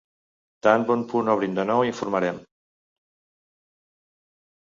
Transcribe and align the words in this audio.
Tan 0.67 0.85
bon 0.87 1.03
punt 1.11 1.29
obrin 1.33 1.59
de 1.59 1.65
nou 1.71 1.83
informarem. 1.89 2.41